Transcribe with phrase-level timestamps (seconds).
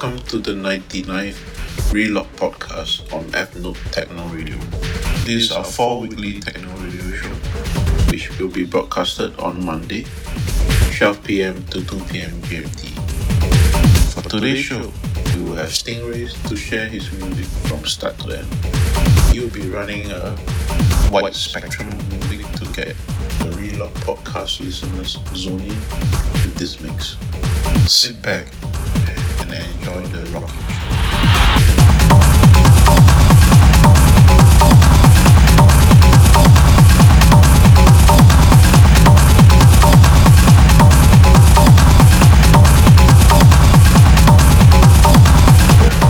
[0.00, 4.56] Welcome to the 99th Relocked podcast on Fnoob Techno Radio.
[5.26, 7.34] Is our four weekly Techno Radio show,
[8.08, 10.06] which will be broadcasted on Monday,
[10.94, 11.64] 12 p.m.
[11.74, 12.30] to 2 p.m.
[12.46, 12.94] GMT.
[14.14, 14.92] For today's show,
[15.34, 18.54] we will have Stingrays to share his music from start to end.
[19.34, 20.38] He will be running a
[21.10, 22.94] wide spectrum music to get
[23.42, 27.16] the Relocked podcast listeners zoned in with this mix.
[27.90, 28.46] Sit back
[29.52, 30.44] and enjoy the show.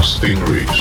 [0.02, 0.77] Stingrays.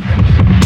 [0.00, 0.63] Podcast.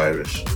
[0.00, 0.49] Virus.